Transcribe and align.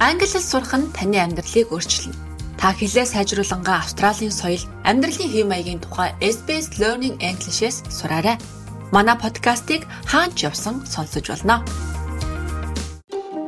Англи 0.00 0.24
хэл 0.24 0.40
сурах 0.40 0.72
нь 0.80 0.88
таны 0.96 1.20
амьдралыг 1.20 1.68
өөрчилнө. 1.76 2.16
Та 2.56 2.72
хэлээ 2.72 3.04
сайжруулангаа 3.04 3.84
Австралийн 3.84 4.32
соёл, 4.32 4.64
амьдралын 4.88 5.28
хэв 5.28 5.44
маягийн 5.44 5.80
тухай 5.84 6.16
SBS 6.24 6.80
Learning 6.80 7.20
English-с 7.20 7.84
сураарай. 7.92 8.40
Манай 8.96 9.16
подкастыг 9.20 9.84
хаач 10.08 10.40
явсан 10.40 10.88
сонсож 10.88 11.28
болно. 11.28 11.60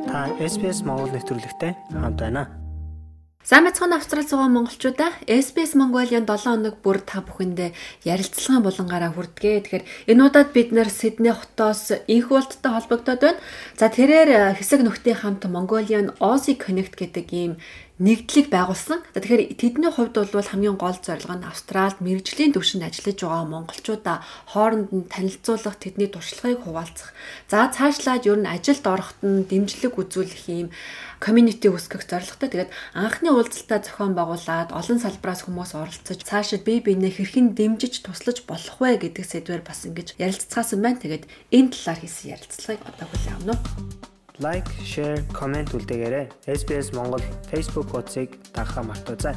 Та 0.05 0.29
SBS 0.37 0.85
Монгол 0.85 1.09
нэвтрүүлэгтэй 1.09 1.73
хамт 1.89 2.21
байна. 2.21 2.62
Сайн 3.43 3.67
мэцхан 3.67 3.91
Австрал 3.91 4.23
зугаа 4.23 4.47
монголчуудаа 4.47 5.11
SBS 5.27 5.75
Mongolian 5.75 6.23
7 6.23 6.47
хоног 6.47 6.79
бүр 6.79 7.03
та 7.03 7.19
бүхэндээ 7.19 7.75
ярилцлагын 8.07 8.63
булангаараа 8.63 9.11
хүрдэгэ. 9.11 9.67
Тэгэхээр 9.67 9.87
энэ 10.15 10.23
удаад 10.23 10.55
бид 10.55 10.71
нэр 10.71 10.87
Сидней 10.87 11.35
хотоос 11.35 11.91
инх 12.07 12.31
болттой 12.31 12.71
холбогдоод 12.71 13.19
байна. 13.19 13.43
За 13.75 13.91
тэрээр 13.91 14.55
хэсэг 14.55 14.87
нөхдийн 14.87 15.19
хамт 15.19 15.43
Mongolian 15.51 16.15
Aussie 16.23 16.55
Connect 16.55 16.95
гэдэг 16.95 17.27
ийм 17.35 17.59
нэгдлийг 18.01 18.49
байгуулсан. 18.49 19.05
Тэгэхээр 19.13 19.53
тэдний 19.53 19.91
хувьд 19.93 20.17
бол 20.17 20.49
хамгийн 20.49 20.81
гол 20.81 20.97
зорилго 20.97 21.37
нь 21.37 21.45
Австралид 21.45 22.01
мэрэгжлийн 22.01 22.57
төвшөнд 22.57 22.89
ажиллаж 22.89 23.17
байгаа 23.21 23.45
монголчуудаа 23.45 24.17
хооронд 24.49 24.89
нь 24.89 25.05
танилцуулах, 25.13 25.77
тэдний 25.77 26.09
туршлагыг 26.09 26.65
хуваалцах. 26.65 27.13
За 27.45 27.69
цаашлаад 27.69 28.25
ер 28.25 28.41
нь 28.41 28.49
ажилд 28.49 28.81
ороход 28.81 29.19
нь 29.21 29.45
дэмжлэг 29.45 29.93
үзүүлэх 29.93 30.45
юм 30.49 30.69
community 31.21 31.69
үүсгэх 31.69 32.09
зорилготой. 32.09 32.49
Тэгээд 32.49 32.71
анхны 32.97 33.29
уулзалтаа 33.29 33.79
зохион 33.85 34.17
байгуулад 34.17 34.73
олон 34.73 34.97
салбараас 34.97 35.45
хүмүүс 35.45 35.71
оролцож 35.77 36.19
цаашид 36.25 36.65
бие 36.65 36.81
биенээ 36.81 37.13
хэрхэн 37.13 37.53
дэмжиж 37.53 38.01
туслаж 38.01 38.41
болох 38.49 38.81
вэ 38.81 38.97
гэдэг 39.05 39.21
сэдвээр 39.21 39.61
бас 39.61 39.85
ингэж 39.85 40.17
ярилцгаасан 40.17 40.81
байна. 40.81 40.97
Тэгээд 40.97 41.29
энэ 41.53 41.71
талаар 41.71 41.99
хийсэн 42.01 42.33
ярилцлагыг 42.35 42.81
одоо 42.89 43.07
хүлээн 43.07 43.37
авах 43.53 43.61
нь 43.77 44.12
лайк, 44.39 44.65
share, 44.81 45.21
комент 45.29 45.73
үлдээгээрэй. 45.77 46.25
SBS 46.49 46.89
Монгол 46.97 47.21
Facebook 47.51 47.93
хуудсыг 47.93 48.33
дагахаа 48.55 48.83
мартаоцай. 48.83 49.35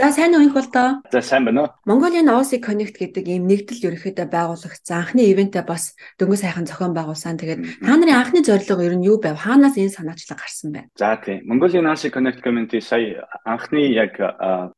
За 0.00 0.08
сайн 0.12 0.32
уу 0.32 0.40
их 0.40 0.54
бол 0.56 0.64
доо. 0.72 1.04
За 1.12 1.20
сайн 1.20 1.44
байна 1.44 1.60
уу. 1.60 1.68
Mongolian 1.84 2.32
Aussie 2.32 2.56
Connect 2.56 2.96
гэдэг 2.96 3.28
ийм 3.28 3.44
нэгдэл 3.44 3.92
ерөнхийдөө 3.92 4.32
байгуулагдсан. 4.32 4.96
Анхны 4.96 5.28
ивэнтээ 5.28 5.60
бас 5.68 5.92
дөнгөж 6.16 6.40
сайхан 6.40 6.64
зохион 6.64 6.96
байгуулсан. 6.96 7.36
Тэгээд 7.36 7.84
та 7.84 8.00
нарын 8.00 8.16
анхны 8.16 8.40
зорилго 8.40 8.80
ер 8.80 8.96
нь 8.96 9.04
юу 9.04 9.20
байв? 9.20 9.36
Хаанаас 9.36 9.76
энэ 9.76 9.92
санаачлаг 9.92 10.40
гарсан 10.40 10.72
бэ? 10.72 10.88
За 10.96 11.20
тийм. 11.20 11.44
Mongolian 11.44 11.84
Aussie 11.84 12.08
Connect 12.08 12.40
community 12.40 12.80
сая 12.80 13.28
анхны 13.44 13.92
яг 13.92 14.16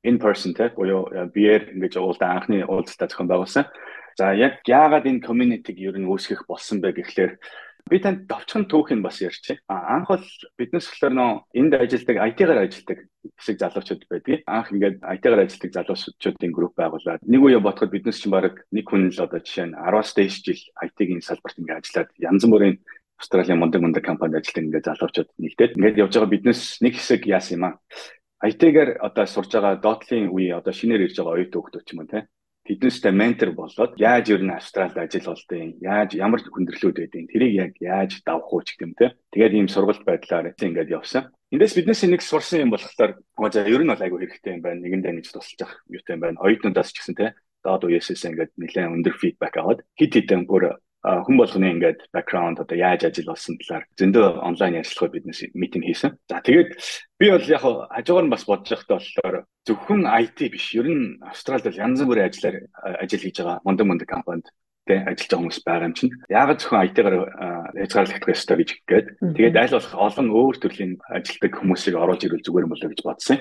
in 0.02 0.18
person 0.18 0.58
те 0.58 0.74
буюу 0.74 1.06
биеэр 1.30 1.70
ингэж 1.70 2.02
уулзсан 2.02 2.42
анхны 2.42 2.66
уулзалтаа 2.66 3.06
зохион 3.06 3.30
байгуулсан. 3.30 3.70
За 4.18 4.32
яг 4.36 4.60
яагаад 4.68 5.08
энэ 5.08 5.24
community-г 5.24 5.78
ер 5.80 5.96
нь 5.96 6.08
үүсгэх 6.08 6.44
болсон 6.44 6.80
бэ 6.84 6.92
гэхлээр 7.00 7.32
би 7.90 7.98
танд 7.98 8.28
товчхон 8.28 8.68
түүхийг 8.70 9.02
бас 9.02 9.18
ярьчих. 9.22 9.58
Анх 9.68 10.08
бол 10.08 10.26
биднес 10.58 10.86
болохоор 10.86 11.14
нөө 11.16 11.30
энд 11.58 11.72
ажилдаг 11.74 12.16
IT-гаар 12.28 12.60
ажилдаг 12.68 12.98
хэсэг 13.38 13.56
залуучууд 13.58 14.02
байдаг. 14.06 14.44
Анх 14.46 14.70
ингээд 14.70 15.02
IT-гаар 15.02 15.42
ажилдаг 15.44 15.70
залуучуудын 15.72 16.52
групп 16.52 16.74
байгуулад 16.78 17.24
нэг 17.26 17.42
үе 17.42 17.58
бодоход 17.58 17.90
биднес 17.90 18.22
чинь 18.22 18.34
баг 18.34 18.62
нэг 18.70 18.86
хүн 18.86 19.10
л 19.10 19.24
одоо 19.24 19.40
жишээ 19.42 19.66
нь 19.72 19.76
10-аас 19.76 20.10
дээш 20.14 20.36
жил 20.46 20.62
IT-ийн 20.78 21.22
салбарт 21.24 21.58
ингээд 21.58 21.80
ажиллаад 21.82 22.10
янз 22.20 22.42
бүрийн 22.46 22.76
Австралийн 23.18 23.58
мундаг 23.58 23.80
мундаг 23.82 24.04
компанид 24.04 24.42
ажилладаг 24.42 24.66
ингээд 24.66 24.88
залуучууд 24.88 25.30
нэгдээд 25.38 25.76
ингээд 25.78 26.00
явж 26.02 26.12
байгаа 26.14 26.34
биднес 26.34 26.60
нэг 26.82 26.94
хэсэг 26.98 27.22
яасан 27.26 27.54
юм 27.58 27.64
аа. 27.66 27.74
IT-гээр 28.42 28.98
одоо 28.98 29.26
сурж 29.26 29.50
байгаа 29.54 29.78
Dotl-ийн 29.78 30.30
үе 30.30 30.54
одоо 30.54 30.74
шинээр 30.74 31.06
ирж 31.06 31.16
байгаа 31.18 31.34
оюут 31.38 31.54
хөгтөч 31.54 31.86
юм 31.94 32.06
те 32.10 32.26
тэднээсээ 32.66 33.12
ментор 33.12 33.50
болоод 33.52 33.98
яаж 33.98 34.30
ер 34.30 34.42
нь 34.42 34.54
австралид 34.54 34.98
ажил 34.98 35.26
болдیں۔ 35.26 35.82
Яаж 35.82 36.14
ямар 36.14 36.40
хүндрэлүүд 36.46 36.96
байдیں۔ 36.98 37.30
Тэрийг 37.30 37.52
яг 37.58 37.72
яаж 37.82 38.22
давх 38.22 38.52
уу 38.54 38.62
ч 38.62 38.78
гэдэм 38.78 38.92
те. 38.94 39.18
Тэгээд 39.34 39.56
ийм 39.58 39.68
сургалт 39.68 40.06
байдлаар 40.06 40.54
ингээд 40.54 40.94
явсан. 40.94 41.34
Эндээс 41.50 41.74
биднээс 41.74 42.02
нэг 42.06 42.22
сурсан 42.22 42.64
юм 42.64 42.70
болохоор 42.70 43.18
за 43.50 43.66
ер 43.66 43.82
нь 43.82 43.90
бол 43.90 43.98
айгүй 43.98 44.24
хэрэгтэй 44.24 44.54
юм 44.56 44.62
байна. 44.62 44.82
Нэгэндээ 44.82 45.10
ингэж 45.10 45.28
тусалж 45.34 45.60
ах 45.66 45.74
юутай 45.90 46.14
юм 46.14 46.22
байна. 46.22 46.38
Хоёуднаас 46.38 46.94
ч 46.94 47.02
гэсэн 47.02 47.16
те 47.18 47.34
доод 47.62 47.86
үеэсээс 47.86 48.26
ингээд 48.26 48.52
нэлээд 48.58 48.94
өндөр 48.94 49.14
фидбек 49.18 49.54
аваад 49.58 49.80
хит 49.98 50.14
хитэн 50.14 50.46
бүр 50.46 50.78
хүн 51.02 51.36
болгоны 51.36 51.66
ингээд 51.74 52.06
бэкграунд 52.14 52.62
одоо 52.62 52.76
яаж 52.78 53.10
ажил 53.10 53.34
болсон 53.34 53.58
талаар 53.58 53.84
зөндөө 53.98 54.26
онлайн 54.38 54.78
ярилцлагууд 54.78 55.14
биднес 55.18 55.42
митинг 55.50 55.84
хийсэн. 55.90 56.14
За 56.30 56.38
тэгээд 56.38 56.78
би 57.18 57.26
бол 57.34 57.46
яг 57.50 57.62
хажуугаар 57.90 58.26
нь 58.30 58.34
бас 58.34 58.46
бодож 58.46 58.70
байхдаа 58.70 59.02
болохоор 59.02 59.36
зөвхөн 59.66 60.06
IT 60.06 60.38
биш. 60.46 60.66
Ер 60.78 60.86
нь 60.86 61.18
Австралид 61.26 61.74
янз 61.74 62.06
бүрийн 62.06 62.30
ажиллаар 62.30 62.56
ажил 63.02 63.18
хийж 63.18 63.36
байгаа 63.42 63.58
мундаг 63.66 63.86
мундаг 63.90 64.06
компанид 64.06 64.46
тэ 64.86 65.02
ажиллаж 65.02 65.26
байгаа 65.26 65.40
хүмүүс 65.42 65.58
байгаа 65.66 65.88
юм 65.90 65.96
чинь. 65.98 66.14
Яагаад 66.30 66.60
зөвхөн 66.62 66.84
IT-гаар 66.86 67.16
хязгаарлагдах 67.82 68.34
ёстой 68.34 68.56
гэж 68.62 68.70
гээд 68.86 69.06
тэгээд 69.34 69.58
аль 69.58 69.74
болох 69.74 69.94
олон 69.98 70.28
өөр 70.30 70.56
төрлийн 70.62 70.92
ажилтдаг 71.10 71.52
хүмүүсийг 71.58 71.94
оруулж 71.98 72.22
ирвэл 72.22 72.46
зүгээр 72.46 72.66
юм 72.66 72.72
болоо 72.74 72.90
гэж 72.94 73.00
бодсон. 73.02 73.38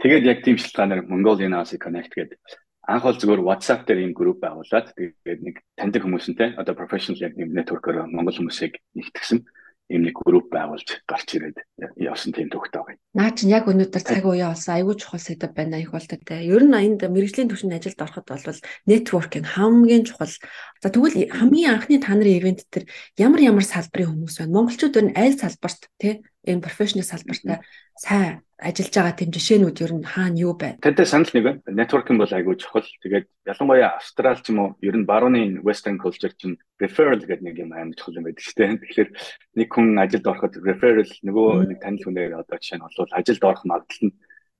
Тэгээд 0.00 0.28
яг 0.28 0.38
тийм 0.44 0.56
шалтгаанаар 0.60 1.08
Mongolian 1.08 1.56
Aussie 1.56 1.80
Connect 1.80 2.12
гэдэг 2.12 2.40
анх 2.86 3.02
бол 3.02 3.18
зүгээр 3.18 3.42
WhatsApp 3.42 3.82
дээр 3.86 4.02
ийм 4.06 4.12
групп 4.14 4.38
байгуулад 4.42 4.94
тэгээд 4.94 5.40
нэг 5.42 5.56
таньдаг 5.74 6.02
хүмүүсэнтэй 6.06 6.54
одоо 6.54 6.74
professional 6.78 7.18
яг 7.18 7.34
нэг 7.34 7.50
network-оор 7.50 8.06
монгол 8.06 8.38
хүмүүсийг 8.38 8.78
нэгтгсэн 8.94 9.42
ийм 9.90 10.02
нэг 10.02 10.18
групп 10.18 10.50
байгуулж 10.50 11.02
гарч 11.06 11.38
ирээд 11.38 11.62
явсан 11.94 12.34
тийм 12.34 12.50
төгтөө 12.50 12.82
байна. 12.82 13.00
Наа 13.14 13.30
чинь 13.30 13.54
яг 13.54 13.70
өнөөдөр 13.70 14.02
цаг 14.02 14.26
уяа 14.26 14.50
болсон 14.50 14.74
айгүй 14.74 14.94
чухал 14.98 15.22
сэдв 15.22 15.54
байна 15.54 15.78
их 15.78 15.94
болдог 15.94 16.20
те. 16.26 16.42
Ер 16.42 16.66
нь 16.66 16.74
энд 16.74 17.06
мэрэгжлийн 17.06 17.46
түвшинд 17.46 17.78
ажилд 17.78 18.02
ороход 18.02 18.26
бол 18.26 18.62
networking 18.90 19.46
хамгийн 19.46 20.02
чухал. 20.02 20.34
За 20.82 20.90
тэгвэл 20.90 21.30
хамгийн 21.30 21.70
анхны 21.78 22.02
та 22.02 22.18
нарын 22.18 22.34
ивент 22.34 22.66
төр 22.66 22.90
ямар 23.14 23.40
ямар 23.46 23.62
салбарын 23.62 24.26
хүмүүс 24.26 24.42
байна? 24.42 24.54
Монголчууд 24.58 24.98
ер 24.98 25.06
нь 25.06 25.14
аль 25.14 25.38
салбарт 25.38 25.86
те 26.02 26.26
энэ 26.46 26.62
professional 26.62 27.04
салбартаа 27.04 27.58
сайн 27.98 28.46
ажиллаж 28.56 28.94
байгаа 28.94 29.18
тийм 29.18 29.30
жишээнүүд 29.36 29.82
ер 29.84 29.92
нь 29.92 30.06
хаана 30.06 30.40
юу 30.40 30.54
байна? 30.56 30.80
Тантай 30.80 31.04
санал 31.04 31.28
нэг 31.34 31.44
байна. 31.44 31.60
Networking 31.66 32.16
бол 32.16 32.32
айгүй 32.32 32.56
чухал. 32.56 32.88
Тэгээд 33.04 33.26
ялангуяа 33.44 34.00
Австрал 34.00 34.40
ч 34.40 34.48
юм 34.54 34.58
уу 34.62 34.68
ер 34.80 34.96
нь 34.96 35.04
барууны 35.04 35.60
western 35.60 36.00
culture 36.00 36.32
чинь 36.32 36.56
referral 36.80 37.20
гэдэг 37.20 37.44
нэг 37.44 37.56
юм 37.60 37.76
амар 37.76 37.98
чухал 37.98 38.16
юм 38.16 38.24
байдаг 38.30 38.44
шүү 38.46 38.56
дээ. 38.56 38.80
Тэгэхээр 38.80 39.10
нэг 39.60 39.68
хүн 39.68 39.88
ажилд 40.00 40.26
ороход 40.30 40.54
referral 40.64 41.12
нөгөө 41.20 41.48
нэг 41.68 41.78
танил 41.84 42.04
хүнээр 42.06 42.32
одоо 42.40 42.56
жишээ 42.56 42.78
нь 42.80 42.84
бол 42.86 43.12
ажилд 43.12 43.42
орох 43.44 43.64
магадлал 43.68 44.04
нь 44.08 44.16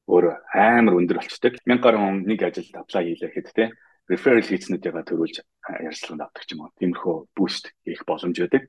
өөр 0.07 0.25
амар 0.53 0.95
өндөр 1.01 1.19
болчдөг. 1.23 1.55
1000 1.65 1.81
гаруй 1.81 2.01
хүн 2.05 2.19
нэг 2.29 2.41
ажилд 2.45 2.75
apply 2.77 3.03
хийлэхэд 3.17 3.49
те 3.57 3.65
referral 4.13 4.45
хийцнүүдээ 4.45 4.93
төрүүлж 5.09 5.37
ярилцлаганд 5.41 6.25
авдаг 6.25 6.45
ч 6.45 6.53
юм 6.53 6.69
уу. 6.69 6.75
Тиймэрхүү 6.79 7.17
boost 7.33 7.73
хийх 7.83 8.05
боломж 8.05 8.37
байдаг 8.39 8.69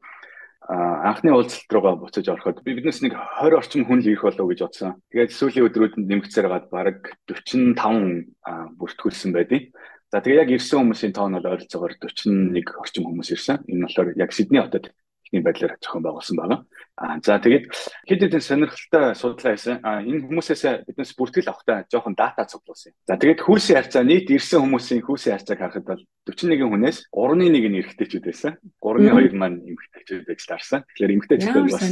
анхны 0.68 1.32
уулзалт 1.32 1.72
руугаа 1.72 1.96
буцаж 1.96 2.28
ороход 2.28 2.60
би 2.64 2.76
биднес 2.76 3.00
нэг 3.00 3.16
20 3.16 3.56
орчим 3.56 3.88
хүн 3.88 4.04
л 4.04 4.10
ирэх 4.12 4.28
болов 4.28 4.52
гэж 4.52 4.60
бодсон. 4.68 5.00
Тэгээд 5.16 5.32
сүүлийн 5.32 5.68
өдрүүдэд 5.72 6.04
нэмэгцээр 6.04 6.48
гад 6.52 6.68
баг 6.68 7.16
45 7.32 8.28
бүртгүүлсэн 8.76 9.32
байдیں۔ 9.32 9.72
За 10.12 10.20
тэгээ 10.20 10.44
яг 10.44 10.52
ирсэн 10.52 10.84
хүмүүсийн 10.84 11.16
тоон 11.16 11.40
бол 11.40 11.52
ойролцоогоор 11.56 11.96
41 12.00 12.80
орчим 12.84 13.04
хүмүүс 13.08 13.32
ирсэн. 13.32 13.64
Энэ 13.68 13.84
болохоор 13.88 14.10
яг 14.20 14.32
Сидней 14.36 14.64
хотод 14.64 14.92
ихний 15.28 15.44
байдлаар 15.44 15.80
зохион 15.80 16.04
байгуулсан 16.04 16.36
байгаа. 16.36 16.60
Аа 16.98 17.22
за 17.22 17.38
тэгээд 17.38 17.70
хэд 18.10 18.20
хэдэн 18.26 18.42
сонирхолтой 18.42 19.14
судлаа 19.14 19.54
хийсэн. 19.54 19.86
Аа 19.86 20.02
энэ 20.02 20.26
хүмүүсээс 20.26 20.90
биднес 20.90 21.14
бүртгэл 21.14 21.54
авахтаа 21.54 21.86
жоохон 21.86 22.18
дата 22.18 22.50
цуглуулсан. 22.50 22.98
За 23.06 23.22
тэгээд 23.22 23.46
хүйсийн 23.46 23.78
харьцаа 23.78 24.02
нийт 24.02 24.34
ирсэн 24.34 24.66
хүмүүсийн 24.66 25.06
хүйсийн 25.06 25.38
харьцааг 25.38 25.62
харахад 25.62 25.86
бол 25.86 26.02
41 26.26 26.66
хүнээс 26.66 26.98
3-ны 27.14 27.46
1 27.54 27.70
нь 27.70 27.78
эрэгтэйчүүд 27.86 28.26
байсан. 28.26 28.58
3-ны 28.82 29.14
2 29.14 29.38
маань 29.38 29.62
эмэгтэйчүүд 29.62 30.26
байж 30.26 30.42
таарсан. 30.50 30.82
Тэгэхээр 30.90 31.14
эмэгтэйчүүд 31.22 31.66
бас 31.70 31.86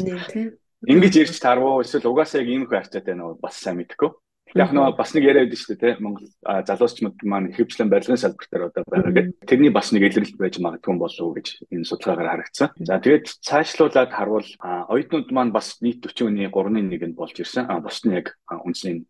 ингэж 0.89 1.13
ирж 1.21 1.37
тарвуу 1.37 1.85
эсвэл 1.85 2.09
угаасаа 2.09 2.41
яг 2.41 2.49
ийм 2.49 2.65
их 2.65 2.73
харьцаатай 2.73 3.13
нөө 3.13 3.37
бас 3.37 3.61
сайн 3.61 3.77
мэдгүй. 3.77 4.09
Яг 4.55 4.71
нөгөө 4.71 4.95
бас 4.95 5.11
нэг 5.11 5.27
яриад 5.27 5.51
шүү 5.51 5.75
дээ 5.75 5.99
Монгол 5.99 6.31
залуучмууд 6.39 7.19
маань 7.27 7.51
хэвчлэн 7.51 7.91
барилгын 7.91 8.15
салбартаар 8.15 8.71
одоо 8.71 8.83
байгаа 8.87 9.11
гэдэг. 9.11 9.43
Тэрний 9.43 9.71
бас 9.75 9.91
нэг 9.91 10.07
илэрлэл 10.07 10.39
байж 10.39 10.55
магадгүй 10.63 10.95
болов 10.95 11.19
уу 11.19 11.35
гэж 11.35 11.67
энэ 11.75 11.83
судалгаагаар 11.83 12.31
харагдсан. 12.39 12.71
За 12.79 12.95
тэгээд 13.03 13.43
цаашлуулаад 13.43 14.11
харвал 14.15 14.47
оюутнууд 14.63 15.27
маань 15.35 15.51
бас 15.51 15.75
нийт 15.83 15.99
40-ны 15.99 16.47
3.1-нд 16.47 17.19
болж 17.19 17.35
ирсэн. 17.35 17.67
А 17.67 17.83
бус 17.83 17.99
нь 18.07 18.15
яг 18.15 18.39
үндэсний 18.47 19.03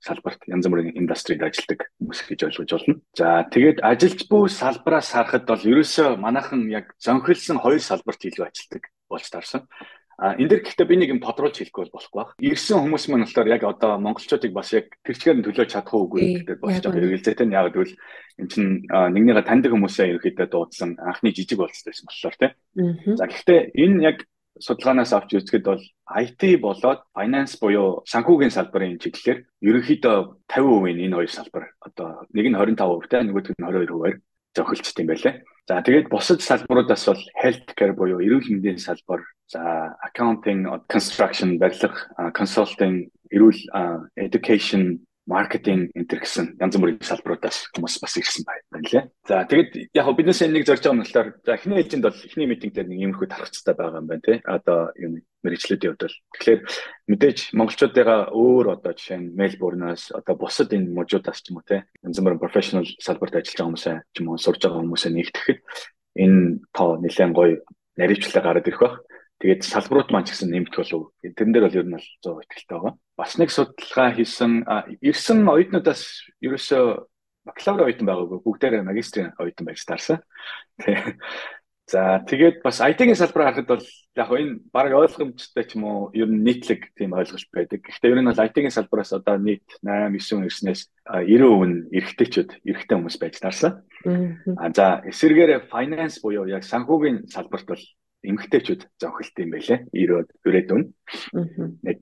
салбарт 0.00 0.40
янз 0.46 0.66
бүрийн 0.70 0.94
индастрид 0.94 1.42
ажилладаг 1.42 1.90
хүмүүс 1.98 2.20
гэж 2.24 2.40
ойлгож 2.48 2.70
болно. 2.70 2.94
За 3.18 3.44
тэгээд 3.50 3.82
ажилч 3.82 4.24
буй 4.30 4.48
салбараас 4.48 5.10
харахад 5.12 5.44
бол 5.44 5.58
ерөөсөө 5.58 6.16
манайхан 6.16 6.70
яг 6.70 6.94
зөнхөлсөн 7.02 7.58
хоёр 7.58 7.82
салбарт 7.82 8.22
илүү 8.22 8.46
ажилладаг 8.46 8.82
болж 9.10 9.26
таарсан. 9.26 9.66
А 10.18 10.34
энэ 10.34 10.50
дэр 10.50 10.62
гэхдээ 10.66 10.86
би 10.90 10.96
нэг 10.98 11.10
юм 11.14 11.22
тодруулж 11.22 11.54
хэлэхгүй 11.62 11.86
бол 11.86 11.94
болохгүй 11.94 12.18
баг. 12.18 12.30
Ирсэн 12.42 12.82
хүмүүс 12.82 13.06
маань 13.06 13.22
болохоор 13.22 13.54
яг 13.54 13.62
одоо 13.62 14.02
монголчуудыг 14.02 14.50
бас 14.50 14.74
яг 14.74 14.90
тэр 15.06 15.14
чигээр 15.14 15.38
нь 15.38 15.46
төлөөж 15.46 15.70
чадах 15.70 15.94
уугүй 15.94 16.42
гэдэг 16.42 16.58
болж 16.58 16.82
байгаа 16.82 16.98
хэрэгэлзээтэй 16.98 17.46
нь 17.46 17.54
яг 17.54 17.70
гэвэл 17.70 17.94
эн 18.42 18.48
чинь 18.50 18.70
нэгнийгээ 18.90 19.46
таньдаг 19.46 19.70
хүмүүсээ 19.70 20.18
ерөөхдөө 20.18 20.48
дуудсан 20.50 20.98
анхны 20.98 21.30
жижиг 21.30 21.62
болцсон 21.62 21.86
байсан 21.86 22.06
болохоор 22.10 22.34
тийм. 22.34 22.52
За 23.14 23.30
гэхдээ 23.30 23.60
энэ 23.78 24.02
яг 24.02 24.18
судалгаанаас 24.58 25.14
авч 25.14 25.38
үзэхэд 25.38 25.64
бол 25.70 25.82
IT 26.18 26.42
болоод 26.58 27.00
finance 27.14 27.54
буюу 27.62 28.02
санхүүгийн 28.10 28.50
салбарын 28.50 28.98
чиглэлээр 28.98 29.46
ерөнхийдөө 29.62 30.16
50% 30.50 30.98
нь 30.98 31.04
энэ 31.06 31.14
хоёр 31.14 31.30
салбар 31.30 31.64
одоо 31.78 32.26
нэг 32.34 32.46
нь 32.50 32.58
25% 32.58 33.06
те 33.06 33.22
нөгөөх 33.22 33.54
нь 33.54 33.62
22%-аар 33.62 34.18
зохилчт 34.50 34.98
юм 34.98 35.08
байлаа. 35.14 35.34
За 35.68 35.82
тэгээд 35.84 36.08
бусад 36.08 36.40
салбаруудаас 36.40 37.04
бол 37.04 37.20
healthcare 37.44 37.92
буюу 37.92 38.22
эрүүл 38.24 38.48
мэндийн 38.48 38.80
салбар, 38.80 39.20
за 39.52 39.92
accounting, 40.00 40.64
construction, 40.88 41.58
барилга, 41.60 42.08
consulting, 42.32 43.12
эрүүл 43.28 43.60
education 44.16 44.96
маркетинг 45.28 45.92
энтер 45.92 46.24
гэсэн 46.24 46.56
янз 46.56 46.74
бүрийн 46.80 47.04
салбаруудаас 47.04 47.68
хүмүүс 47.76 48.00
бас 48.00 48.16
ирсэн 48.16 48.48
байна 48.48 48.88
лээ. 48.88 49.04
За 49.28 49.44
тэгэд 49.44 49.92
яг 49.92 50.08
биднээс 50.16 50.40
нэг 50.48 50.64
зорж 50.64 50.80
байгаа 50.80 50.96
юм 50.96 51.02
болохоор 51.04 51.28
за 51.44 51.52
эхний 51.52 51.78
ээлжинд 51.84 52.04
бол 52.08 52.24
эхний 52.24 52.48
митинг 52.48 52.72
дээр 52.72 52.88
нэг 52.88 52.98
иймэрхүү 53.04 53.28
тархацтай 53.28 53.74
байгаа 53.76 54.00
юм 54.00 54.08
байна 54.08 54.24
тий. 54.24 54.40
Одоо 54.48 54.78
юм 54.96 55.12
мэрэгчлүүдийн 55.44 55.92
хувьд 55.92 56.04
бол 56.08 56.16
тэгэхээр 56.32 56.60
мэдээж 57.12 57.38
монголчуудыгаа 57.52 58.20
өөр 58.32 58.66
одоо 58.72 58.92
жишээ 58.96 59.20
нь 59.20 59.36
Мельбурнаас 59.36 60.16
одоо 60.16 60.34
бусад 60.34 60.72
энэ 60.72 60.96
мужуудаас 60.96 61.44
ч 61.44 61.52
юм 61.52 61.60
уу 61.60 61.68
тий. 61.68 61.84
Янз 62.00 62.16
бүрийн 62.24 62.40
профешнл 62.40 62.88
салбарт 62.96 63.36
ажиллаж 63.36 63.52
байгаа 63.52 63.68
хүмүүсээ 63.68 63.96
ч 64.08 64.16
юм 64.24 64.32
уу 64.32 64.40
сурж 64.40 64.60
байгаа 64.64 64.80
хүмүүсээ 64.80 65.12
нэгтгэхэд 65.12 65.60
энэ 66.24 66.40
тоо 66.72 66.96
нэлээд 67.04 67.36
гоё 67.36 67.60
наривчлал 68.00 68.44
гараад 68.48 68.64
ирэх 68.64 68.80
баг. 68.80 68.94
Тэгээд 69.38 69.62
салбарууд 69.62 70.10
маань 70.10 70.26
ч 70.26 70.34
гэсэн 70.34 70.50
нэмэгдэх 70.50 70.82
болов. 70.82 71.14
Тэрэн 71.22 71.52
дээр 71.52 71.66
бол 71.68 71.78
ер 71.78 71.86
нь 71.86 71.94
бол 71.94 72.08
100% 72.24 72.42
итгэлтэй 72.42 72.74
байгаа. 72.74 72.94
Бас 73.18 73.34
нэг 73.34 73.50
судалгаа 73.50 74.14
хийсэн 74.14 74.62
ирсэн 75.02 75.42
оюутнуудаас 75.42 76.30
ерөөсөө 76.38 76.84
бакалавр 77.50 77.90
оюутан 77.90 78.06
байгаагүй 78.06 78.38
бүгдээрээ 78.46 78.86
магистрийн 78.86 79.34
оюутан 79.42 79.66
байж 79.66 79.82
таарсан. 79.82 80.22
За 81.88 82.20
тэгээд 82.20 82.60
бас 82.60 82.84
IT-ийн 82.84 83.16
салбараа 83.16 83.56
харахад 83.56 83.80
бол 83.80 83.86
яг 84.12 84.28
энэ 84.28 84.60
баг 84.68 84.92
ойлгомжтой 84.92 85.64
ч 85.64 85.72
юм 85.80 85.88
уу 85.88 86.12
ер 86.12 86.28
нь 86.28 86.44
нийтлэг 86.44 86.92
тийм 86.92 87.16
ойлголт 87.16 87.48
байдаг. 87.48 87.80
Гэхдээ 87.80 88.12
ер 88.12 88.20
нь 88.20 88.28
бол 88.28 88.44
IT-ийн 88.44 88.68
салбараас 88.68 89.16
одоо 89.16 89.40
нийт 89.40 89.64
8 89.80 90.12
9 90.12 90.52
ирснээс 90.52 90.92
90% 91.08 91.64
нь 91.64 91.88
эрэгтэйчүүд 91.96 92.50
эрэгтэй 92.68 92.92
хүмүүс 92.92 93.16
байж 93.16 93.40
таарсан. 93.40 93.88
А 94.60 94.68
за 94.68 95.00
эсвэргээр 95.08 95.72
finance 95.72 96.20
буюу 96.20 96.44
яг 96.44 96.68
санхүүгийн 96.68 97.24
салбарт 97.32 97.64
бол 97.64 97.84
эмгтээчүүд 98.26 98.82
зовхолт 98.98 99.36
юм 99.38 99.50
байлээ. 99.54 99.86
90-од 99.94 100.28
өрөөдөн. 100.42 100.82
Нэг 101.86 102.00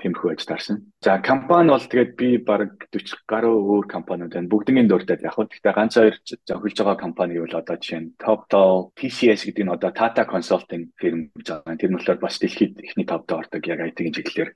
тиймэрхүү 0.00 0.30
аж 0.32 0.42
таарсан. 0.48 0.76
За 1.04 1.20
компани 1.20 1.68
бол 1.68 1.84
тэгээд 1.84 2.12
би 2.16 2.28
баг 2.40 2.88
40 2.88 3.28
гаруй 3.28 3.52
өөр 3.52 3.84
компаниуд 3.84 4.32
байна. 4.32 4.48
Бүгднийг 4.48 4.88
дуртаад 4.88 5.20
яг 5.20 5.36
хөө 5.36 5.52
гэхдээ 5.52 5.76
ганц 5.76 5.94
хоёр 6.00 6.16
зохилж 6.24 6.76
байгаа 6.80 6.96
компани 6.96 7.36
бол 7.36 7.52
одоо 7.52 7.76
жишээ 7.76 8.00
нь 8.00 8.12
TopTal, 8.16 8.90
TCS 8.96 9.44
гэдэг 9.44 9.64
нь 9.68 9.74
одоо 9.76 9.92
Tata 9.92 10.24
Consulting 10.24 10.88
firm 10.96 11.28
гэж 11.36 11.46
байгаа. 11.52 11.76
Тэр 11.76 11.90
нь 11.92 11.96
болохоор 12.00 12.20
бас 12.24 12.40
дэлхийд 12.40 12.80
ихний 12.80 13.04
товд 13.04 13.28
ордог 13.28 13.62
яг 13.68 13.84
IT-ийн 13.92 14.16
чиглэлээр 14.16 14.50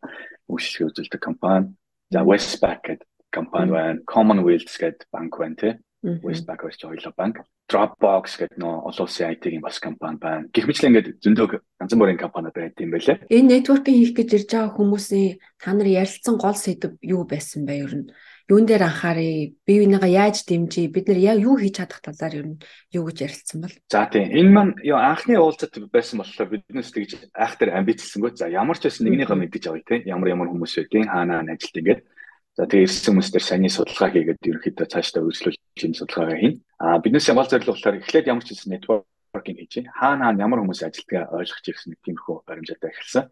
үйлчлэг 0.48 0.88
үзүүлдэг 0.96 1.20
компани. 1.20 1.76
За 2.08 2.24
Westpac 2.24 2.80
гэдэг 2.88 3.08
компани 3.28 3.70
байна. 3.70 4.00
Commonwealth 4.08 4.72
гэдэг 4.80 5.12
банк 5.12 5.36
байна 5.36 5.56
тий. 5.60 5.72
Westpac 6.02 6.66
гэж 6.66 6.82
хоёулаа 6.82 7.14
банк. 7.14 7.36
Dropbox 7.70 8.34
гэдэг 8.42 8.58
нөө 8.58 8.90
олон 8.90 9.06
улсын 9.06 9.30
IT-ийн 9.38 9.62
бас 9.62 9.78
компани 9.78 10.18
байна. 10.18 10.50
Гэх 10.50 10.66
мэт 10.66 10.82
л 10.82 10.88
ингээд 10.90 11.08
зөндөө 11.22 11.62
янз 11.78 11.94
бүрийн 11.94 12.18
компаниуд 12.18 12.58
байт 12.58 12.74
юм 12.82 12.90
байлээ. 12.90 13.30
Энэ 13.30 13.62
networking 13.62 13.96
хийх 14.02 14.12
гэж 14.18 14.28
ирж 14.34 14.50
байгаа 14.50 14.74
хүмүүсийн 14.74 15.38
та 15.62 15.70
нар 15.70 15.86
ярилцсан 15.86 16.36
гол 16.42 16.58
сэдв 16.58 16.98
юу 17.06 17.22
байсан 17.22 17.62
бэ 17.62 17.74
ер 17.86 17.94
нь? 17.94 18.10
Юун 18.50 18.66
дээр 18.66 18.90
анхаарыг, 18.90 19.54
бие 19.62 19.78
бинийгаа 19.86 20.10
яаж 20.10 20.42
дэмжиж, 20.42 20.90
бид 20.90 21.06
нар 21.06 21.20
яг 21.22 21.38
юу 21.38 21.54
хийж 21.54 21.78
чадах 21.78 22.02
талаар 22.02 22.34
ер 22.34 22.46
нь 22.50 22.58
юу 22.90 23.06
гэж 23.06 23.18
ярилцсан 23.22 23.62
бол? 23.62 23.74
За 23.86 24.10
тийм. 24.10 24.26
Энэ 24.34 24.50
маань 24.50 24.74
ёо 24.82 24.98
анхны 24.98 25.38
уулзалт 25.38 25.78
байсан 25.88 26.18
болохоор 26.18 26.50
биднээс 26.50 26.90
тэгж 26.90 27.30
айхтар 27.30 27.70
амбицсангүй. 27.78 28.34
За 28.34 28.50
ямар 28.50 28.76
ч 28.76 28.90
байсан 28.90 29.06
нэгнийхээ 29.06 29.38
мэдэж 29.38 29.64
авъя 29.70 29.86
те. 29.86 30.02
Ямар 30.04 30.34
ямар 30.34 30.50
хүмүүс 30.50 30.74
байдیں۔ 30.74 31.06
Хаанаа 31.06 31.46
ажилт 31.46 31.78
ингээд 31.78 32.00
За 32.52 32.68
тэгээ 32.68 32.84
ирсэн 32.84 33.16
хүмүүс 33.16 33.30
дээр 33.32 33.46
саний 33.48 33.72
судалгаа 33.72 34.12
хийгээд 34.12 34.44
ерөнхийдөө 34.44 34.86
цаашдаа 34.92 35.24
үйлчлүүлэх 35.24 35.96
судалгаагаа 35.96 36.36
хийн. 36.36 36.60
А 36.76 37.00
биднээс 37.00 37.32
гол 37.32 37.48
зорилго 37.48 37.72
болохоор 37.72 37.96
эхлээд 37.96 38.28
ямар 38.28 38.44
ч 38.44 38.52
зүйл 38.52 38.76
networking 38.76 39.56
хийж 39.56 39.88
хаана 39.88 40.28
хаана 40.28 40.44
ямар 40.44 40.60
хүмүүс 40.60 40.84
ажилтгаа 40.84 41.32
ойлгох 41.32 41.64
гэсэн 41.64 41.96
нэг 41.96 42.00
тиймэрхүү 42.04 42.36
баримжаатай 42.44 42.92
эхэлсэн. 42.92 43.24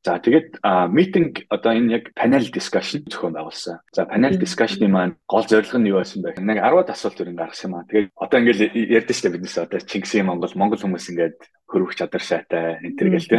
За 0.00 0.16
тэгээд 0.16 0.64
митинг 0.96 1.44
одоо 1.52 1.76
энэ 1.76 1.92
яг 2.00 2.04
panel 2.16 2.46
discussion 2.48 3.04
зохион 3.04 3.36
байгуулсан. 3.36 3.84
За 3.92 4.08
panel 4.08 4.38
discussion-ы 4.40 4.88
маань 4.88 5.18
гол 5.28 5.44
зорилго 5.44 5.76
нь 5.76 5.90
юу 5.92 6.00
байсан 6.00 6.24
бэ? 6.24 6.40
Нэг 6.40 6.56
10 6.56 6.88
асуулт 6.88 7.20
өрн 7.20 7.36
гаргасан 7.36 7.68
юм 7.68 7.76
аа. 7.76 7.84
Тэгээд 7.84 8.08
одоо 8.16 8.38
ингээл 8.40 8.62
ярьдэн 8.96 9.16
штэ 9.18 9.28
биднээс 9.28 9.58
одоо 9.60 9.80
Чингисийн 9.84 10.24
Монгол 10.24 10.56
Монгол 10.56 10.80
хүмүүс 10.80 11.04
ингээд 11.04 11.36
хөрвөх 11.68 11.92
чадар 12.00 12.24
сайтай 12.24 12.80
энэ 12.80 12.96
төр 12.96 13.08
гээл 13.12 13.28
тэ. 13.28 13.38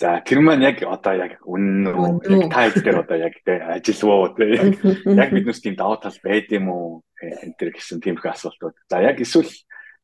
За 0.00 0.18
тэр 0.26 0.42
маань 0.42 0.66
яг 0.66 0.82
одоо 0.82 1.14
яг 1.14 1.38
үнэн 1.46 1.86
үү 1.86 2.50
та 2.50 2.66
дээр 2.66 3.06
одоо 3.06 3.14
яг 3.14 3.38
тэ 3.46 3.62
ажилвуу 3.78 4.34
тэ 4.34 4.74
яг 5.22 5.30
биднээс 5.30 5.62
тийм 5.62 5.78
даваа 5.78 6.02
тал 6.02 6.18
байд 6.18 6.50
юм 6.50 6.66
уу 6.74 6.86
төр 7.14 7.70
гэсэн 7.70 8.02
тиймэрхүү 8.02 8.30
асуултууд. 8.34 8.74
За 8.90 8.98
яг 8.98 9.22
эсвэл 9.22 9.46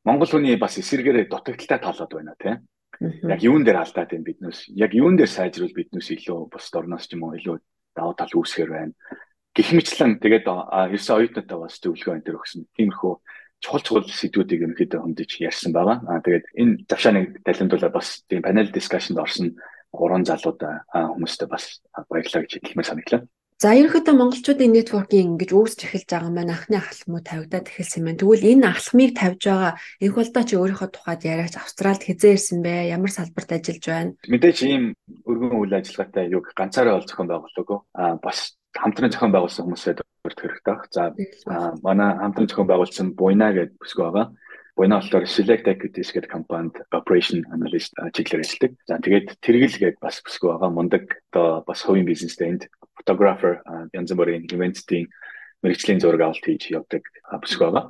Монгол 0.06 0.30
хүний 0.30 0.54
бас 0.54 0.78
эсэргээрээ 0.78 1.26
дутагдaltaй 1.26 1.82
талууд 1.82 2.12
байна 2.14 2.38
тийм. 2.38 2.62
Яг 3.02 3.42
юун 3.42 3.66
дээр 3.66 3.82
алдаад 3.82 4.14
юм 4.14 4.22
биднээс 4.22 4.70
яг 4.78 4.94
юун 4.94 5.18
дээр 5.18 5.26
сайжруул 5.26 5.74
биднээс 5.74 6.14
илүү 6.14 6.54
бус 6.54 6.70
орноос 6.70 7.10
ч 7.10 7.18
юм 7.18 7.26
уу 7.26 7.34
илүү 7.34 7.58
даваа 7.98 8.14
тал 8.14 8.30
үүсгэр 8.30 8.70
байна. 8.70 8.94
Гэх 9.58 9.74
мэтлэн 9.74 10.22
тэгээд 10.22 10.46
ерөөсөө 10.46 11.16
оюутнуудаа 11.18 11.58
бас 11.66 11.82
зөвлөгөө 11.82 12.14
энэ 12.14 12.26
төр 12.30 12.38
өгсөн. 12.38 12.62
Тиймэрхүү 12.78 13.12
чухал 13.58 13.82
чухал 13.82 14.06
сэдвүүдийг 14.06 14.62
ерөнхийдөө 14.70 15.00
хөндөж 15.02 15.30
ярьсан 15.42 15.74
байгаа. 15.74 15.98
Аа 16.06 16.22
тэгээд 16.22 16.46
энэ 16.54 16.74
завшааныг 16.86 17.42
талентуулаад 17.42 17.92
бас 17.92 18.22
тийм 18.30 18.46
панел 18.46 18.70
дискшнд 18.70 19.18
орсон 19.18 19.58
гурван 19.92 20.24
залуудаа 20.24 20.86
хүмүүстээ 20.94 21.48
бас 21.50 21.82
баярлалаа 22.08 22.42
гэж 22.46 22.52
хэлмээр 22.62 22.88
санагдлаа. 22.88 23.22
За 23.60 23.76
ерөнхийдөө 23.76 24.16
монголчуудын 24.16 24.72
networking 24.72 25.36
ингэж 25.36 25.52
үүсч 25.52 25.84
эхэлж 25.84 26.08
байгаа 26.08 26.32
маань 26.32 26.48
анхны 26.56 26.80
ахалмуу 26.80 27.20
тавигдаад 27.20 27.68
эхэлсэн 27.68 28.08
байна. 28.08 28.16
Тэгвэл 28.16 28.48
энэ 28.56 28.72
ахалмыг 28.72 29.12
тавьж 29.12 29.42
байгаа 29.44 29.72
энх 30.00 30.16
болдоо 30.16 30.44
чи 30.48 30.54
өөрийнхөө 30.56 30.88
тухайд 30.88 31.22
яриач 31.28 31.54
Австралид 31.60 32.00
хизээ 32.00 32.40
ирсэн 32.40 32.64
бэ? 32.64 32.88
Ямар 32.88 33.12
салбарт 33.12 33.52
ажиллаж 33.52 33.84
байна? 33.84 34.16
Мэдээж 34.32 34.58
ийм 34.64 34.84
өргөн 35.28 35.60
үйл 35.60 35.76
ажиллагаатай 35.76 36.32
юг 36.32 36.48
ганцаараа 36.56 36.96
ол 36.96 37.04
зохион 37.04 37.28
байгуулаагүй. 37.28 37.78
Аа 38.00 38.16
бас 38.16 38.56
хамтран 38.72 39.12
зохион 39.12 39.34
байгуулсан 39.36 39.64
хүмүүсээ 39.68 39.94
дөрөлт 40.00 40.40
хэрэгтэй 40.40 40.64
баг. 40.72 40.88
За 40.88 41.12
манай 41.84 42.16
хамтран 42.16 42.48
зохион 42.48 42.70
байгуулсан 42.72 43.12
Буйна 43.12 43.52
гэдэг 43.52 43.76
бүсгүй 43.76 44.08
байгаа 44.08 44.32
Буйна 44.76 45.00
болохоор 45.00 45.26
Select 45.26 45.66
Equities 45.68 46.12
гэдэг 46.14 46.30
компанид 46.30 46.74
operation 46.94 47.44
analyst 47.52 47.92
чиглэлээр 47.96 48.44
ажилладаг. 48.44 48.72
За 48.86 48.96
тэгээд 49.02 49.28
тэргэл 49.42 49.76
гээд 49.76 49.96
бас 50.00 50.22
бүсгүй 50.24 50.48
байгаа 50.54 50.70
мундаг 50.70 51.04
одоо 51.32 51.64
бас 51.66 51.82
хувийн 51.82 52.06
бизнестэй 52.06 52.48
энд 52.48 52.62
photographer 52.96 53.60
янз 53.92 54.10
бүрийн 54.14 54.46
ивентийн 54.46 55.10
мэрэгчлийн 55.62 56.00
зураг 56.00 56.22
авалт 56.24 56.44
хийж 56.44 56.72
явдаг 56.72 57.04
бүсгүй 57.28 57.68
байгаа. 57.68 57.84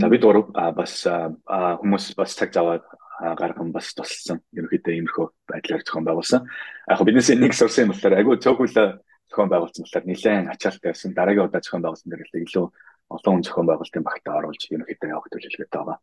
За 0.00 0.06
бид 0.08 0.22
гурав 0.24 0.50
бас 0.52 1.06
хүмүүс 1.06 2.16
бас 2.18 2.34
цаг 2.34 2.50
заваад 2.50 2.82
гарган 3.22 3.70
бас 3.70 3.94
тусалсан. 3.94 4.42
Ерөнхийдөө 4.56 4.94
иймэрхүү 4.98 5.26
байдлаар 5.46 5.82
зохион 5.86 6.06
байгуулсан. 6.06 6.42
Яг 6.90 7.00
биднээс 7.06 7.30
нэг 7.38 7.54
сурсан 7.54 7.86
юм 7.86 7.90
болохоор 7.94 8.18
айгүй 8.18 8.36
цөөхөл 8.42 8.98
зохион 9.30 9.50
байгуулсан 9.52 9.84
болохоор 9.86 10.06
нэлээд 10.10 10.50
ачаалттай 10.50 10.90
байсан. 10.90 11.14
Дараагийн 11.14 11.46
удаа 11.46 11.62
зохион 11.62 11.82
байгуулсан 11.86 12.10
дээр 12.10 12.26
илүү 12.42 12.66
олон 13.16 13.32
хүн 13.40 13.44
зохион 13.46 13.68
байгуулалтын 13.68 14.06
багтаа 14.06 14.34
оруулж 14.40 14.62
ерөнхийдөө 14.72 15.08
явах 15.12 15.28
төлөвлөгөөтэй 15.30 15.78
байгаа. 15.80 15.98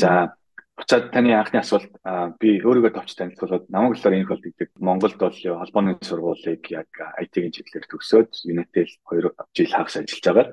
За 0.00 0.10
буцаад 0.80 1.12
таны 1.12 1.36
анхны 1.36 1.60
асуулт 1.60 1.92
би 2.40 2.60
өөрийгөө 2.64 2.92
товч 2.96 3.12
танилцуулаад 3.16 3.68
намайг 3.68 3.92
болохоор 3.94 4.16
энэ 4.16 4.30
бол 4.32 4.40
гэдэг 4.40 4.68
Монголд 4.80 5.16
бол 5.20 5.36
холбооны 5.36 5.92
сургуулийг 6.00 6.64
яг 6.72 6.88
IT-ийн 7.20 7.52
чиглэлээр 7.52 7.86
төгсөөд 7.92 8.30
Unitel 8.48 8.88
2 9.12 9.28
жил 9.52 9.72
хагас 9.76 10.00
ажиллаж 10.00 10.24
байгаа. 10.24 10.46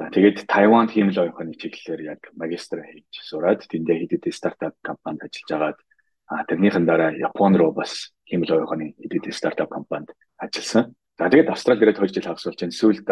За 0.00 0.08
тэгээд 0.08 0.48
Тайванд 0.48 0.90
хиймэл 0.96 1.28
оюуханы 1.28 1.52
чиглэлээр 1.60 2.16
яг 2.16 2.20
магистр 2.32 2.80
хийж 2.80 3.20
сураад 3.20 3.68
тэндээ 3.68 4.08
хэд 4.08 4.12
хэдэн 4.16 4.32
стартап 4.32 4.74
компанид 4.80 5.28
ажиллаж 5.28 5.50
агаад 5.52 5.78
а 6.24 6.44
тэрнийхэн 6.48 6.88
дараа 6.88 7.12
Япон 7.12 7.52
руу 7.60 7.76
бас 7.76 8.16
хиймэл 8.24 8.64
оюуханы 8.64 8.96
хэд 8.96 9.12
хэдэн 9.12 9.36
стартап 9.36 9.68
компанид 9.68 10.16
ажилласан. 10.40 10.96
За 11.20 11.28
тэгээд 11.28 11.52
Австрали 11.52 11.84
ирээд 11.84 12.00
2 12.00 12.16
жил 12.16 12.32
хагас 12.32 12.48
болж 12.48 12.60
энэ 12.64 12.72
сүүлд 12.80 13.08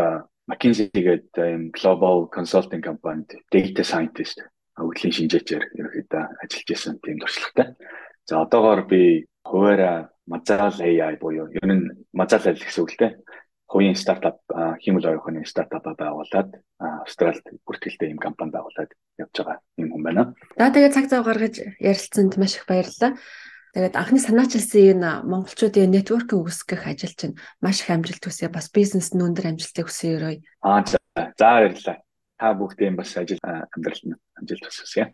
McKinsey 0.49 0.89
гэдэг 0.91 1.37
ийм 1.37 1.63
global 1.77 2.27
consulting 2.33 2.81
компанид 2.81 3.29
data 3.53 3.85
scientist 3.85 4.41
өвлийн 4.79 5.15
шинжээчээр 5.15 5.65
ерөөхдөө 5.75 6.23
ажиллаж 6.43 6.69
исэн 6.71 6.97
тийм 7.03 7.19
туршлагатай. 7.19 7.75
За 8.29 8.43
одоогоор 8.43 8.87
би 8.87 9.27
хуваараа 9.43 10.11
Mazal 10.29 10.77
AI 10.85 11.17
буюу 11.17 11.49
ер 11.49 11.67
нь 11.67 11.89
Mazal 12.13 12.45
AI 12.47 12.61
гэсэн 12.61 12.85
үг 12.85 12.93
л 12.95 13.01
дээ. 13.01 13.13
Хувийн 13.69 13.97
стартап 13.97 14.41
хиймэл 14.81 15.09
оюухны 15.09 15.45
стартапа 15.45 15.93
байгуулад 15.97 16.57
Австралид 16.81 17.45
бүртгэлтэй 17.67 18.13
ийм 18.13 18.21
компани 18.21 18.53
байгуулад 18.53 18.93
явж 19.19 19.35
байгаа 19.35 19.59
юм 19.77 19.89
хүн 19.93 20.03
байна. 20.05 20.23
За 20.57 20.73
тэгээд 20.73 20.95
цаг 20.95 21.07
зав 21.09 21.25
гаргаж 21.25 21.55
ярилцсанд 21.81 22.37
маш 22.37 22.57
их 22.57 22.65
баярлалаа. 22.69 23.17
Тэгээд 23.75 23.97
анхны 24.01 24.21
санаачилсан 24.21 24.83
энэ 24.97 25.11
монголчуудын 25.29 25.93
network 25.93 26.33
үүсгэх 26.33 26.89
ажил 26.89 27.13
чинь 27.13 27.39
маш 27.61 27.85
их 27.85 27.91
амжилт 27.93 28.25
хүсье. 28.25 28.49
Бас 28.49 28.73
бизнес 28.73 29.13
нь 29.13 29.21
өндөр 29.21 29.53
амжилтыг 29.53 29.89
хүсье 29.89 30.17
өрөө. 30.17 30.35
Аа 30.65 30.85
за 30.89 30.97
баярлалаа. 31.37 32.01
Та 32.39 32.47
бүгдийн 32.55 32.97
бас 32.97 33.13
ажил 33.17 33.43
амьдралд 33.45 34.05
нь 34.09 34.17
амжилт 34.41 34.65
хүсье. 34.65 35.13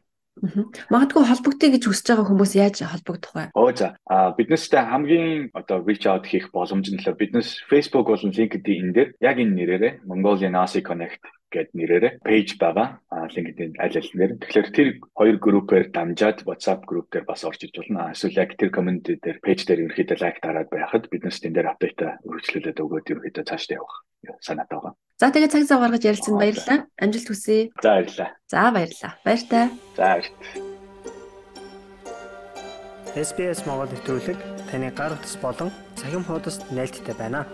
Магадгүй 0.90 1.22
холбогдъё 1.30 1.68
гэж 1.78 1.82
хүсэж 1.86 2.06
байгаа 2.10 2.26
хүмүүс 2.26 2.52
яаж 2.58 2.82
холбогдох 2.82 3.32
вэ? 3.38 3.44
Оо 3.54 3.70
за. 3.70 3.94
А 4.10 4.34
биднестэй 4.34 4.82
хамгийн 4.82 5.54
одоо 5.54 5.78
reach 5.86 6.10
out 6.10 6.26
хийх 6.26 6.50
боломж 6.50 6.90
нь 6.90 6.98
л 6.98 7.14
биднес 7.14 7.62
Facebook 7.70 8.10
болон 8.10 8.34
LinkedIn 8.34 8.90
дээр 8.90 9.14
яг 9.22 9.36
энэ 9.38 9.54
нэрээрээ 9.54 9.92
Mongolian 10.10 10.58
ASI 10.58 10.82
Connect 10.82 11.22
гэд 11.54 11.70
нэрээрээ 11.78 12.12
пэйж 12.26 12.58
байгаа. 12.58 12.98
А 13.14 13.30
LinkedIn 13.30 13.78
аль 13.78 13.94
аль 13.94 14.12
нэр. 14.18 14.30
Тэгэхээр 14.42 14.68
тэр 14.74 14.88
хоёр 15.14 15.36
группээр 15.38 15.94
дамжаад 15.94 16.42
WhatsApp 16.42 16.82
групп 16.90 17.14
дээр 17.14 17.24
бас 17.30 17.46
орж 17.46 17.62
иж 17.62 17.72
болно. 17.78 18.10
Эсвэл 18.10 18.42
яг 18.42 18.58
тэр 18.58 18.74
community 18.74 19.14
дээр 19.22 19.38
пэйж 19.38 19.70
дээр 19.70 19.86
ерөөхдөө 19.86 20.18
лайк 20.18 20.42
дараад 20.42 20.68
байхад 20.74 21.06
бид 21.06 21.22
нар 21.22 21.34
тэн 21.38 21.54
дээр 21.54 21.70
апдейт 21.70 21.98
үргэлжлүүлээд 22.26 22.82
өгөөд 22.82 23.10
ерөөхдөө 23.14 23.44
цаашдаа 23.46 23.78
явах 23.78 23.96
санаатай 24.42 24.78
байгаа. 24.82 24.94
За 25.22 25.30
тэгээ 25.30 25.52
цаг 25.54 25.64
зав 25.70 25.80
гаргаж 25.80 26.02
ярилцсан 26.02 26.34
баярлалаа. 26.34 26.78
Амжилт 26.98 27.28
хүсье. 27.30 27.70
За 27.78 27.90
баярлалаа. 27.94 28.30
За 28.50 28.62
баярлалаа. 28.74 29.12
Баяртай. 29.22 29.64
За 29.94 30.02
баярт. 30.02 30.34
SBS 33.14 33.62
Монгол 33.62 33.86
нэвтрүүлэг 33.94 34.38
таны 34.74 34.90
гар 34.90 35.14
утас 35.14 35.38
болон 35.38 35.70
цахим 35.94 36.26
хуудасд 36.26 36.66
нийлдэхтэй 36.74 37.14
байна. 37.14 37.46